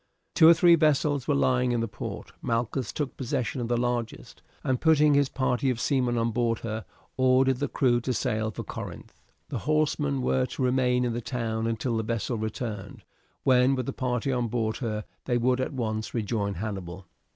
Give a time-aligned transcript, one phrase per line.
[0.33, 4.41] Two or three vessels were lying in the port; Malchus took possession of the largest,
[4.63, 6.85] and, putting his party of seamen on board her,
[7.17, 9.21] ordered the crew to sail for Corinth.
[9.49, 13.03] The horsemen were to remain in the town until the vessel returned,
[13.43, 17.05] when, with the party on board her, they would at once rejoin Hannibal.